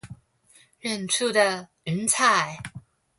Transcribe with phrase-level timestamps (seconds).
[0.81, 2.57] 遠處的雲彩